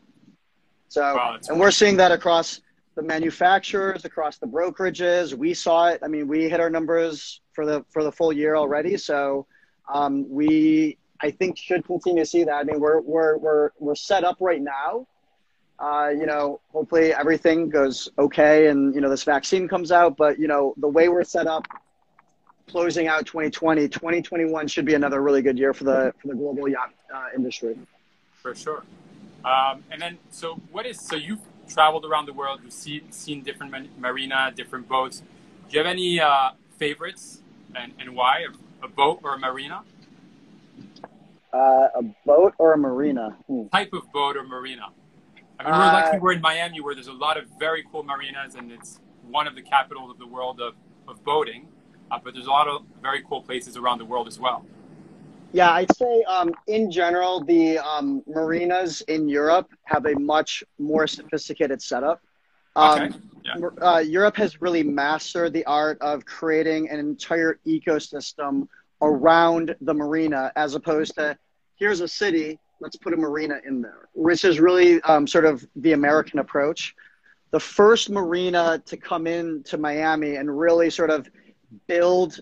So, 0.88 1.01
wow, 1.01 1.38
and 1.50 1.60
we're 1.60 1.72
seeing 1.72 1.98
that 1.98 2.12
across 2.12 2.62
the 3.00 3.08
manufacturers, 3.08 4.03
across 4.03 4.39
the 4.39 4.46
brokerages. 4.46 5.34
We 5.34 5.53
saw 5.53 5.88
it. 5.88 6.01
I 6.03 6.10
mean, 6.10 6.27
we 6.27 6.50
hit 6.50 6.60
our 6.60 6.70
numbers 6.70 7.39
for 7.53 7.65
the 7.65 7.86
for 7.91 8.03
the 8.03 8.12
full 8.12 8.34
year 8.34 8.58
already. 8.58 8.98
So, 8.98 9.48
um, 9.88 10.29
we 10.29 10.98
I 11.22 11.32
think 11.32 11.58
should 11.58 11.86
continue 11.86 12.24
to 12.24 12.25
see 12.25 12.44
that. 12.44 12.53
I 12.53 12.63
mean, 12.63 12.82
we're 12.82 13.00
we're 13.00 13.38
we're 13.38 13.70
we're 13.79 13.96
set 13.96 14.25
up 14.25 14.36
right 14.41 14.62
now. 14.62 15.08
Uh, 15.79 16.10
you 16.10 16.25
know, 16.25 16.60
hopefully 16.74 17.13
everything 17.13 17.70
goes 17.70 18.10
okay, 18.20 18.68
and 18.68 18.94
you 18.94 19.00
know 19.00 19.10
this 19.10 19.24
vaccine 19.24 19.70
comes 19.70 19.94
out. 19.94 20.18
But 20.18 20.38
you 20.38 20.50
know, 20.50 20.74
the 20.75 20.89
way 20.89 21.08
we're 21.08 21.24
set 21.24 21.48
up, 21.48 21.65
closing 22.68 23.08
out 23.08 23.25
2020, 23.25 23.88
2021 23.88 24.68
should 24.68 24.84
be 24.84 24.96
another 24.96 25.22
really 25.22 25.41
good 25.41 25.58
year 25.58 25.74
for 25.74 25.86
the 25.86 26.13
for 26.22 26.27
the 26.27 26.36
global 26.36 26.68
yacht 26.68 26.94
uh, 27.15 27.27
industry. 27.34 27.79
For 28.34 28.53
sure. 28.53 28.84
Um, 29.46 29.86
and 29.89 30.01
then, 30.01 30.18
so 30.32 30.60
what 30.74 30.86
is 30.86 31.00
so 31.00 31.15
you've 31.15 31.39
traveled 31.70 32.06
around 32.06 32.26
the 32.26 32.34
world, 32.34 32.60
you've 32.64 32.74
see, 32.74 33.04
seen 33.12 33.44
different 33.44 33.98
marina, 34.00 34.52
different 34.56 34.88
boats. 34.88 35.22
Do 35.70 35.74
you 35.74 35.80
have 35.80 35.88
any 35.88 36.20
uh, 36.20 36.52
favorites, 36.78 37.42
and, 37.76 37.94
and 38.00 38.16
why? 38.16 38.46
A, 38.82 38.86
a 38.86 38.90
boat 38.90 39.20
or 39.24 39.36
a 39.36 39.40
marina? 39.40 39.84
Uh, 41.54 41.88
a 41.96 42.04
boat 42.26 42.54
or 42.58 42.74
a 42.74 42.78
marina? 42.78 43.38
Hmm. 43.48 43.68
Type 43.68 43.94
of 43.94 44.12
boat 44.12 44.36
or 44.36 44.44
marina. 44.44 44.88
I 45.60 45.64
mean, 45.64 45.72
we're 45.72 45.78
uh, 45.78 45.94
lucky 45.94 46.18
we're 46.20 46.34
in 46.34 46.42
Miami 46.42 46.80
where 46.80 46.96
there's 46.96 47.08
a 47.08 47.14
lot 47.14 47.38
of 47.38 47.46
very 47.60 47.84
cool 47.92 48.04
marinas 48.04 48.56
and 48.56 48.72
it's 48.72 49.00
one 49.28 49.46
of 49.46 49.56
the 49.56 49.62
capitals 49.62 50.10
of 50.10 50.18
the 50.18 50.28
world 50.28 50.62
of, 50.62 50.74
of 51.08 51.24
boating. 51.24 51.68
Uh, 52.12 52.18
but 52.24 52.34
there's 52.34 52.48
a 52.48 52.52
lot 52.52 52.68
of 52.68 52.84
very 53.02 53.22
cool 53.28 53.42
places 53.42 53.78
around 53.78 53.98
the 54.00 54.06
world 54.06 54.28
as 54.28 54.40
well. 54.40 54.66
Yeah, 55.51 55.72
I'd 55.72 55.96
say 55.96 56.24
um, 56.24 56.53
in 56.68 56.91
general, 56.91 57.44
the 57.44 57.79
um, 57.79 58.24
marinas 58.27 59.01
in 59.01 59.27
Europe 59.27 59.70
have 59.86 60.06
a 60.06 60.18
much 60.20 60.63
more 60.77 61.08
sophisticated 61.08 61.82
setup. 61.82 62.22
Um, 62.75 63.01
okay. 63.01 63.18
Yeah. 63.44 63.70
Uh, 63.82 64.00
Europe 64.00 64.36
has 64.36 64.62
really 64.62 64.84
mastered 64.84 65.53
the 65.53 65.65
art 65.65 65.98
of 66.01 66.25
creating 66.25 66.89
an 66.89 67.00
entire 67.00 67.60
ecosystem 67.65 68.68
around 69.01 69.75
the 69.82 69.94
marina 69.94 70.51
as 70.56 70.75
opposed 70.75 71.15
to 71.15 71.38
here's 71.77 72.01
a 72.01 72.08
city, 72.08 72.60
let's 72.79 72.98
put 72.98 73.13
a 73.13 73.18
marina 73.18 73.60
in 73.65 73.82
there, 73.82 74.10
which 74.13 74.46
is 74.46 74.60
really 74.60 75.01
um, 75.03 75.25
sort 75.25 75.46
of 75.46 75.65
the 75.77 75.94
American 75.94 76.39
approach. 76.39 76.94
The 77.51 77.60
first 77.60 78.10
marina 78.10 78.82
to 78.86 78.98
come 78.98 79.25
in 79.25 79.63
to 79.63 79.77
Miami 79.77 80.36
and 80.36 80.60
really 80.60 80.89
sort 80.89 81.10
of 81.10 81.27
build 81.88 82.39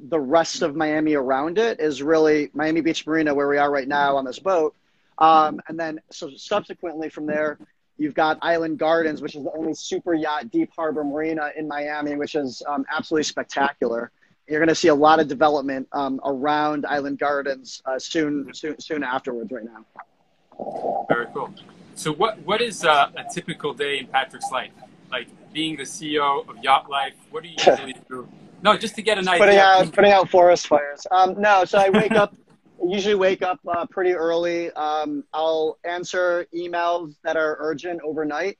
the 0.00 0.18
rest 0.20 0.62
of 0.62 0.76
Miami 0.76 1.14
around 1.14 1.58
it 1.58 1.80
is 1.80 2.02
really 2.02 2.50
Miami 2.54 2.80
Beach 2.80 3.06
Marina, 3.06 3.34
where 3.34 3.48
we 3.48 3.58
are 3.58 3.70
right 3.70 3.88
now 3.88 4.16
on 4.16 4.24
this 4.24 4.38
boat. 4.38 4.74
Um, 5.18 5.60
and 5.68 5.78
then, 5.78 6.00
so 6.10 6.30
subsequently 6.36 7.08
from 7.08 7.26
there, 7.26 7.58
you've 7.96 8.14
got 8.14 8.38
Island 8.40 8.78
Gardens, 8.78 9.20
which 9.20 9.34
is 9.34 9.42
the 9.42 9.52
only 9.52 9.74
super 9.74 10.14
yacht 10.14 10.50
deep 10.50 10.70
harbor 10.76 11.02
marina 11.02 11.50
in 11.56 11.66
Miami, 11.66 12.14
which 12.14 12.36
is 12.36 12.62
um, 12.68 12.84
absolutely 12.90 13.24
spectacular 13.24 14.12
you're 14.48 14.60
going 14.60 14.68
to 14.68 14.74
see 14.74 14.88
a 14.88 14.94
lot 14.94 15.20
of 15.20 15.28
development 15.28 15.86
um, 15.92 16.20
around 16.24 16.86
Island 16.86 17.18
Gardens 17.18 17.82
uh, 17.84 17.98
soon, 17.98 18.52
soon, 18.54 18.80
soon 18.80 19.02
afterwards. 19.02 19.52
Right 19.52 19.64
now. 19.64 21.04
Very 21.08 21.26
cool. 21.34 21.54
So, 21.94 22.12
what 22.12 22.38
what 22.42 22.62
is 22.62 22.84
uh, 22.84 23.10
a 23.16 23.24
typical 23.32 23.74
day 23.74 23.98
in 23.98 24.06
Patrick's 24.06 24.50
life? 24.50 24.72
Like 25.10 25.28
being 25.52 25.76
the 25.76 25.82
CEO 25.82 26.48
of 26.48 26.56
Yacht 26.62 26.90
Life, 26.90 27.14
what 27.30 27.42
do 27.42 27.48
you 27.48 27.56
usually 27.58 27.94
do? 28.08 28.28
No, 28.62 28.76
just 28.76 28.96
to 28.96 29.02
get 29.02 29.18
an 29.18 29.28
idea. 29.28 29.40
Putting 29.40 29.58
out 29.58 29.92
putting 29.92 30.12
out 30.12 30.30
forest 30.30 30.66
fires. 30.66 31.06
Um, 31.10 31.40
no, 31.40 31.64
so 31.64 31.78
I 31.78 31.90
wake 31.90 32.12
up. 32.12 32.34
usually 32.86 33.16
wake 33.16 33.42
up 33.42 33.58
uh, 33.66 33.84
pretty 33.86 34.12
early. 34.12 34.70
Um, 34.72 35.24
I'll 35.32 35.78
answer 35.84 36.46
emails 36.54 37.16
that 37.24 37.36
are 37.36 37.56
urgent 37.60 38.00
overnight. 38.04 38.56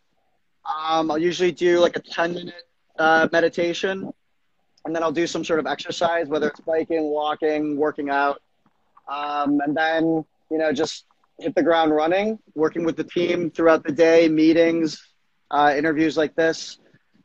Um, 0.67 1.11
I'll 1.11 1.19
usually 1.19 1.53
do 1.53 1.79
like 1.79 1.97
a 1.97 2.01
10 2.01 2.35
minute 2.35 2.65
uh, 2.99 3.29
meditation 3.33 4.13
and 4.85 4.97
then 4.97 5.03
I'll 5.03 5.13
do 5.13 5.27
some 5.27 5.45
sort 5.45 5.61
of 5.61 5.67
exercise, 5.67 6.29
whether 6.29 6.49
it's 6.49 6.61
biking, 6.61 7.05
walking, 7.05 7.77
working 7.77 8.09
out, 8.09 8.41
um, 9.07 9.61
and 9.61 9.77
then 9.77 10.25
you 10.51 10.59
know 10.59 10.73
just 10.73 11.05
hit 11.39 11.55
the 11.55 11.63
ground 11.63 11.95
running, 11.95 12.39
working 12.55 12.85
with 12.85 12.97
the 12.97 13.05
team 13.05 13.51
throughout 13.51 13.85
the 13.85 13.93
day, 13.93 14.29
meetings, 14.29 15.01
uh, 15.51 15.75
interviews 15.77 16.17
like 16.17 16.35
this, 16.37 16.79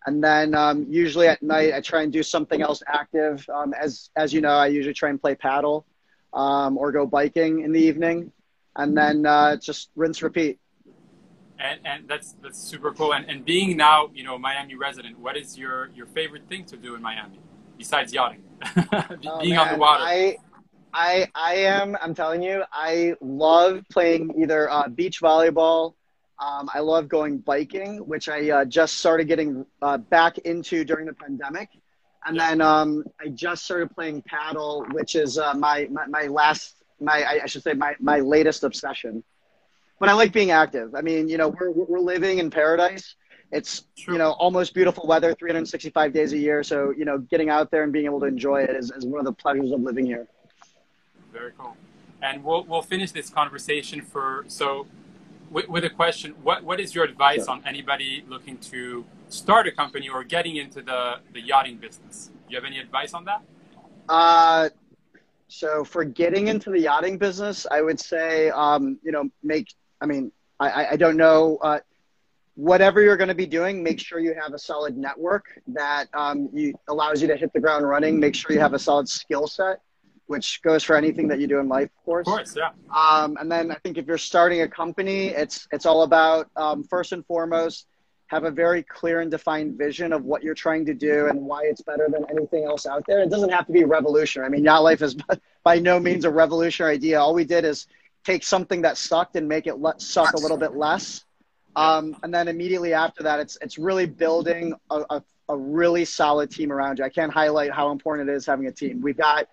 and 0.06 0.24
then 0.24 0.54
um, 0.56 0.86
usually 0.90 1.28
at 1.28 1.42
night 1.42 1.74
I 1.74 1.82
try 1.82 2.04
and 2.04 2.12
do 2.12 2.24
something 2.24 2.62
else 2.62 2.82
active. 2.88 3.48
Um, 3.50 3.74
as 3.74 4.10
as 4.16 4.34
you 4.34 4.42
know, 4.42 4.56
I 4.56 4.68
usually 4.68 4.94
try 4.94 5.10
and 5.10 5.22
play 5.22 5.36
paddle 5.36 5.86
um, 6.34 6.78
or 6.78 6.92
go 6.92 7.06
biking 7.06 7.62
in 7.62 7.72
the 7.72 7.82
evening, 7.82 8.32
and 8.76 8.98
then 8.98 9.26
uh, 9.26 9.58
just 9.58 9.90
rinse 9.96 10.22
repeat 10.22 10.60
and, 11.64 11.80
and 11.86 12.08
that's 12.08 12.36
that's 12.42 12.60
super 12.60 12.92
cool. 12.92 13.14
And, 13.14 13.30
and 13.30 13.46
being 13.46 13.78
now, 13.78 14.10
you 14.14 14.24
know, 14.24 14.38
Miami 14.38 14.76
resident, 14.76 15.18
what 15.18 15.38
is 15.38 15.58
your 15.58 15.90
your 15.96 16.06
favorite 16.08 16.48
thing 16.48 16.66
to 16.66 16.78
do 16.78 16.96
in 16.96 17.02
Miami 17.02 17.40
besides 17.78 18.14
yachting? 18.14 18.44
oh, 19.26 19.40
being 19.40 19.56
man. 19.56 19.60
on 19.60 19.74
the 19.74 19.80
water. 19.80 20.04
I, 20.04 20.38
I 20.94 21.28
I 21.34 21.54
am. 21.56 21.98
I'm 22.02 22.14
telling 22.14 22.44
you, 22.44 22.64
I 22.72 23.16
love 23.22 23.84
playing 23.90 24.34
either 24.42 24.70
uh, 24.70 24.88
beach 24.90 25.22
volleyball. 25.22 25.94
Um, 26.40 26.70
I 26.74 26.80
love 26.80 27.08
going 27.08 27.38
biking, 27.38 27.98
which 28.08 28.28
I 28.28 28.50
uh, 28.50 28.66
just 28.66 28.98
started 28.98 29.28
getting 29.28 29.66
uh, 29.82 29.98
back 29.98 30.40
into 30.40 30.84
during 30.84 31.06
the 31.06 31.14
pandemic. 31.14 31.70
And 32.26 32.40
then 32.40 32.62
um, 32.62 33.04
I 33.20 33.30
just 33.30 33.66
started 33.66 33.92
playing 33.92 34.24
paddle, 34.24 34.86
which 34.92 35.16
is 35.16 35.38
uh, 35.38 35.54
my, 35.54 35.88
my, 35.92 36.06
my 36.08 36.28
last 36.28 36.76
my 37.00 37.40
I 37.44 37.48
should 37.48 37.64
say 37.64 37.74
my 37.74 37.96
my 38.00 38.20
latest 38.20 38.64
obsession 38.64 39.24
but 40.04 40.10
I 40.10 40.14
like 40.16 40.34
being 40.34 40.52
active. 40.52 40.96
I 40.96 41.02
mean, 41.02 41.30
you 41.30 41.38
know, 41.38 41.48
we're 41.48 41.72
we're 41.72 41.98
living 41.98 42.40
in 42.40 42.50
paradise. 42.50 43.16
It's 43.54 43.86
you 44.06 44.18
know 44.18 44.32
almost 44.32 44.74
beautiful 44.74 45.08
weather, 45.08 45.34
365 45.34 46.12
days 46.12 46.34
a 46.34 46.38
year. 46.38 46.62
So 46.62 46.94
you 46.98 47.06
know, 47.06 47.20
getting 47.20 47.50
out 47.50 47.72
there 47.72 47.84
and 47.84 47.94
being 47.94 48.04
able 48.04 48.20
to 48.20 48.26
enjoy 48.26 48.64
it 48.64 48.72
is, 48.72 48.92
is 48.92 49.06
one 49.06 49.20
of 49.20 49.26
the 49.26 49.32
pleasures 49.32 49.72
of 49.72 49.80
living 49.80 50.06
here. 50.06 50.28
Very 51.32 51.54
cool. 51.58 51.78
And 52.22 52.44
we'll 52.44 52.66
we'll 52.66 52.82
finish 52.82 53.12
this 53.12 53.30
conversation 53.30 54.02
for 54.02 54.44
so 54.50 54.88
with, 55.54 55.70
with 55.70 55.86
a 55.86 55.90
question. 55.90 56.34
What 56.42 56.64
what 56.64 56.80
is 56.80 56.94
your 56.94 57.06
advice 57.06 57.48
on 57.48 57.64
anybody 57.66 58.26
looking 58.28 58.58
to 58.72 59.06
start 59.30 59.68
a 59.68 59.72
company 59.72 60.10
or 60.10 60.24
getting 60.24 60.58
into 60.58 60.82
the 60.82 61.20
the 61.32 61.42
yachting 61.42 61.78
business? 61.78 62.32
Do 62.48 62.54
you 62.54 62.58
have 62.58 62.66
any 62.66 62.80
advice 62.80 63.14
on 63.14 63.26
that? 63.26 63.42
Uh, 64.10 64.70
so 65.48 65.84
for 65.84 66.04
getting 66.04 66.48
into 66.48 66.72
the 66.72 66.80
yachting 66.80 67.18
business, 67.18 67.66
I 67.70 67.82
would 67.82 68.00
say, 68.00 68.50
um, 68.50 69.00
you 69.04 69.12
know, 69.12 69.30
make 69.44 69.74
I 70.02 70.06
mean, 70.06 70.32
I, 70.60 70.88
I 70.92 70.96
don't 70.96 71.18
know. 71.18 71.58
Uh, 71.62 71.80
whatever 72.56 73.02
you're 73.02 73.18
going 73.18 73.30
to 73.30 73.36
be 73.36 73.46
doing, 73.46 73.82
make 73.82 74.00
sure 74.00 74.20
you 74.20 74.36
have 74.40 74.54
a 74.54 74.60
solid 74.60 74.96
network 74.98 75.46
that 75.68 76.08
um, 76.14 76.50
you, 76.54 76.74
allows 76.88 77.22
you 77.22 77.28
to 77.28 77.36
hit 77.36 77.52
the 77.54 77.60
ground 77.60 77.88
running. 77.88 78.20
Make 78.20 78.36
sure 78.36 78.52
you 78.52 78.60
have 78.60 78.74
a 78.74 78.80
solid 78.80 79.10
skill 79.10 79.48
set, 79.48 79.82
which 80.28 80.62
goes 80.62 80.84
for 80.84 80.96
anything 80.96 81.28
that 81.28 81.40
you 81.40 81.48
do 81.48 81.60
in 81.60 81.68
life, 81.68 81.90
of 81.98 82.06
course. 82.06 82.28
Of 82.28 82.34
course, 82.34 82.56
yeah. 82.56 82.70
Um, 82.96 83.38
and 83.40 83.52
then 83.52 83.72
I 83.72 83.76
think 83.76 83.98
if 83.98 84.06
you're 84.08 84.18
starting 84.18 84.62
a 84.62 84.68
company, 84.68 85.28
it's 85.28 85.68
it's 85.72 85.86
all 85.86 86.04
about 86.04 86.50
um, 86.56 86.84
first 86.84 87.12
and 87.12 87.26
foremost 87.26 87.88
have 88.28 88.46
a 88.46 88.52
very 88.52 88.82
clear 88.82 89.20
and 89.20 89.30
defined 89.30 89.78
vision 89.78 90.12
of 90.12 90.24
what 90.24 90.42
you're 90.42 90.56
trying 90.56 90.86
to 90.86 90.94
do 90.94 91.28
and 91.28 91.40
why 91.40 91.62
it's 91.66 91.82
better 91.82 92.08
than 92.12 92.26
anything 92.32 92.64
else 92.64 92.88
out 92.88 93.04
there. 93.08 93.22
It 93.22 93.30
doesn't 93.30 93.52
have 93.52 93.68
to 93.68 93.74
be 93.74 93.84
revolutionary. 93.84 94.48
I 94.48 94.50
mean, 94.50 94.64
Yacht 94.64 94.82
Life 94.82 95.02
is 95.04 95.16
by 95.64 95.78
no 95.78 96.00
means 96.00 96.26
a 96.26 96.32
revolutionary 96.32 96.96
idea. 96.96 97.20
All 97.20 97.36
we 97.36 97.46
did 97.46 97.64
is 97.64 97.86
take 98.24 98.44
something 98.44 98.82
that 98.82 98.98
sucked 98.98 99.36
and 99.36 99.48
make 99.48 99.68
it 99.68 99.80
let, 99.80 100.02
suck 100.02 100.34
a 100.34 100.40
little 100.40 100.58
bit 100.58 100.76
less. 100.76 101.26
Um, 101.76 102.16
and 102.24 102.34
then 102.34 102.48
immediately 102.48 102.94
after 102.94 103.24
that, 103.24 103.40
it's 103.40 103.58
it's 103.62 103.78
really 103.78 104.06
building 104.06 104.74
a, 104.90 105.04
a, 105.10 105.24
a, 105.50 105.58
really 105.58 106.06
solid 106.06 106.52
team 106.52 106.72
around 106.72 107.00
you. 107.00 107.06
I 107.06 107.10
can't 107.10 107.34
highlight 107.34 107.72
how 107.72 107.92
important 107.92 108.30
it 108.30 108.34
is 108.34 108.46
having 108.46 108.68
a 108.68 108.72
team. 108.72 109.02
We've 109.02 109.18
got 109.18 109.48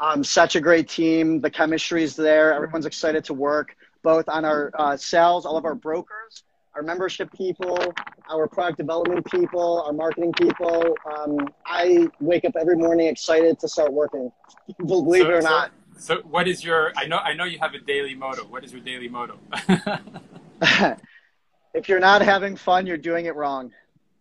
um, 0.00 0.24
such 0.24 0.56
a 0.56 0.60
great 0.60 0.88
team. 0.88 1.40
The 1.40 1.50
chemistry 1.50 2.02
is 2.02 2.16
there. 2.16 2.52
Everyone's 2.52 2.86
excited 2.86 3.24
to 3.24 3.34
work, 3.34 3.76
both 4.02 4.28
on 4.28 4.44
our 4.44 4.70
uh, 4.78 4.96
sales, 4.96 5.46
all 5.46 5.56
of 5.56 5.64
our 5.64 5.74
brokers, 5.74 6.44
our 6.74 6.82
membership 6.82 7.32
people, 7.32 7.78
our 8.30 8.48
product 8.48 8.78
development 8.78 9.24
people, 9.30 9.82
our 9.86 9.92
marketing 9.92 10.32
people. 10.32 10.96
Um, 11.16 11.48
I 11.66 12.08
wake 12.20 12.44
up 12.44 12.54
every 12.58 12.76
morning 12.76 13.06
excited 13.06 13.58
to 13.60 13.68
start 13.68 13.92
working, 13.92 14.30
believe 14.86 15.22
so, 15.22 15.30
it 15.30 15.34
or 15.34 15.42
so, 15.42 15.48
not. 15.48 15.70
So 15.96 16.16
what 16.22 16.48
is 16.48 16.64
your? 16.64 16.92
I 16.96 17.06
know 17.06 17.18
I 17.18 17.34
know 17.34 17.44
you 17.44 17.58
have 17.60 17.74
a 17.74 17.78
daily 17.78 18.14
motto. 18.14 18.44
What 18.44 18.64
is 18.64 18.72
your 18.72 18.80
daily 18.80 19.08
motto? 19.08 19.38
if 21.74 21.88
you're 21.88 22.00
not 22.00 22.22
having 22.22 22.56
fun, 22.56 22.86
you're 22.86 22.96
doing 22.96 23.26
it 23.26 23.36
wrong. 23.36 23.70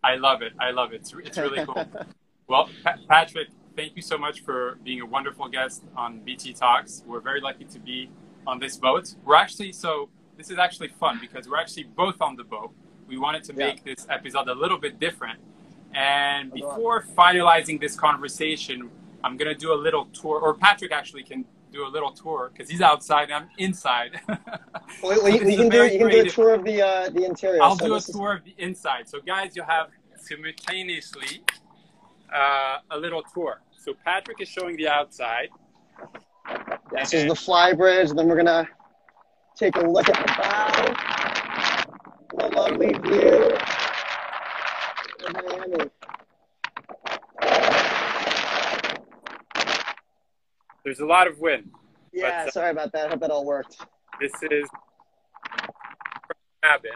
I 0.03 0.15
love 0.15 0.41
it. 0.41 0.53
I 0.59 0.71
love 0.71 0.91
it. 0.93 0.97
It's, 0.97 1.13
it's 1.23 1.37
really 1.37 1.65
cool. 1.65 1.85
well, 2.47 2.69
pa- 2.83 2.97
Patrick, 3.07 3.47
thank 3.75 3.95
you 3.95 4.01
so 4.01 4.17
much 4.17 4.41
for 4.41 4.77
being 4.83 5.01
a 5.01 5.05
wonderful 5.05 5.47
guest 5.47 5.83
on 5.95 6.19
BT 6.19 6.53
Talks. 6.53 7.03
We're 7.05 7.19
very 7.19 7.41
lucky 7.41 7.65
to 7.65 7.79
be 7.79 8.09
on 8.45 8.59
this 8.59 8.77
boat. 8.77 9.15
We're 9.23 9.35
actually, 9.35 9.71
so 9.71 10.09
this 10.37 10.49
is 10.49 10.57
actually 10.57 10.89
fun 10.89 11.19
because 11.19 11.47
we're 11.47 11.59
actually 11.59 11.83
both 11.83 12.21
on 12.21 12.35
the 12.35 12.43
boat. 12.43 12.71
We 13.07 13.17
wanted 13.17 13.43
to 13.45 13.53
make 13.53 13.77
yeah. 13.77 13.93
this 13.93 14.07
episode 14.09 14.47
a 14.47 14.53
little 14.53 14.77
bit 14.77 14.99
different. 14.99 15.39
And 15.93 16.51
before 16.51 17.03
finalizing 17.15 17.79
this 17.79 17.95
conversation, 17.95 18.89
I'm 19.23 19.37
going 19.37 19.53
to 19.53 19.59
do 19.59 19.73
a 19.73 19.75
little 19.75 20.05
tour, 20.05 20.39
or 20.39 20.53
Patrick 20.55 20.91
actually 20.91 21.23
can 21.23 21.45
do 21.71 21.85
a 21.85 21.89
little 21.89 22.11
tour 22.11 22.51
because 22.51 22.69
he's 22.69 22.81
outside 22.81 23.25
and 23.25 23.33
I'm 23.33 23.49
inside. 23.57 24.19
well, 25.03 25.17
so 25.17 25.23
we 25.23 25.37
can 25.37 25.69
do 25.69 25.85
you 25.85 25.97
can 25.99 26.09
do 26.09 26.21
a 26.21 26.29
tour 26.29 26.53
of 26.53 26.63
the 26.63 26.81
uh, 26.81 27.09
the 27.09 27.25
interior. 27.25 27.61
I'll 27.61 27.77
so 27.77 27.85
do 27.85 27.95
a 27.95 28.01
tour 28.01 28.33
is... 28.33 28.39
of 28.39 28.45
the 28.45 28.55
inside. 28.57 29.09
So 29.09 29.19
guys, 29.19 29.55
you 29.55 29.63
have 29.63 29.89
simultaneously 30.17 31.43
uh, 32.33 32.77
a 32.91 32.97
little 32.97 33.23
tour. 33.33 33.61
So 33.77 33.93
Patrick 34.03 34.41
is 34.41 34.47
showing 34.47 34.75
the 34.77 34.87
outside. 34.87 35.49
This 36.91 37.13
is 37.13 37.25
the 37.25 37.35
fly 37.35 37.73
bridge. 37.73 38.11
Then 38.11 38.27
we're 38.27 38.37
gonna 38.37 38.67
take 39.55 39.75
a 39.75 39.81
look 39.81 40.09
at 40.09 40.15
the 40.15 40.33
bow. 40.41 41.13
A 42.39 42.47
lovely 42.49 42.93
view. 42.93 43.57
There's 50.83 50.99
a 50.99 51.05
lot 51.05 51.27
of 51.27 51.39
wind. 51.39 51.71
Yeah, 52.11 52.43
but, 52.43 52.47
uh, 52.49 52.51
sorry 52.51 52.71
about 52.71 52.91
that. 52.91 53.07
I 53.07 53.09
hope 53.09 53.21
that 53.21 53.31
all 53.31 53.45
worked. 53.45 53.77
This 54.19 54.31
is 54.51 54.67
cabin. 56.61 56.91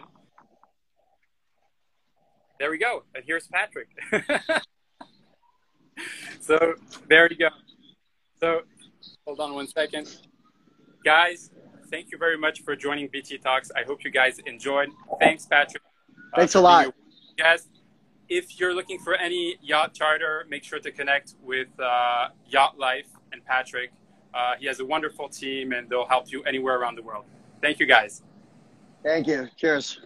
There 2.60 2.70
we 2.72 2.78
go. 2.78 3.04
And 3.16 3.24
here's 3.26 3.48
Patrick. 3.48 3.90
so 6.48 6.76
there 7.10 7.28
you 7.30 7.38
go. 7.38 7.50
So 8.40 8.62
hold 9.26 9.40
on 9.40 9.54
one 9.54 9.68
second. 9.68 10.08
Guys, 11.04 11.52
thank 11.92 12.12
you 12.12 12.18
very 12.18 12.38
much 12.38 12.62
for 12.62 12.76
joining 12.76 13.10
BT 13.10 13.38
Talks. 13.38 13.70
I 13.76 13.84
hope 13.84 14.04
you 14.04 14.12
guys 14.12 14.40
enjoyed. 14.46 14.90
Thanks, 15.20 15.46
Patrick. 15.46 15.84
Uh, 16.34 16.38
Thanks 16.38 16.56
uh, 16.56 16.60
a 16.60 16.62
lot. 16.62 16.94
Yes. 17.38 17.68
If 18.30 18.60
you're 18.60 18.74
looking 18.74 19.00
for 19.00 19.16
any 19.16 19.58
yacht 19.62 19.94
charter, 19.94 20.46
make 20.50 20.64
sure 20.64 20.80
to 20.80 20.92
connect 20.92 21.36
with 21.42 21.68
uh, 21.80 22.30
Yacht 22.48 22.78
Life 22.78 23.08
and 23.32 23.44
Patrick. 23.46 23.92
Uh, 24.34 24.54
he 24.60 24.68
has 24.68 24.80
a 24.82 24.86
wonderful 24.86 25.30
team 25.30 25.72
and 25.72 25.90
they'll 25.90 26.08
help 26.08 26.30
you 26.32 26.44
anywhere 26.44 26.78
around 26.78 26.96
the 26.96 27.04
world. 27.04 27.26
Thank 27.62 27.80
you 27.80 27.86
guys. 27.86 28.24
Thank 29.04 29.28
you. 29.28 29.48
Cheers. 29.56 30.02